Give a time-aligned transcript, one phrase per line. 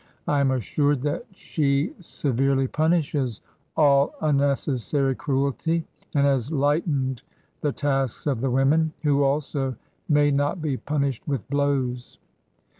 [0.27, 3.41] I am assured that she severely punishes
[3.77, 5.85] all un necessary cruelty,
[6.15, 7.21] and has lightened
[7.61, 9.75] the tasks of the women, w^ho also
[10.09, 12.17] may not be punished with blows.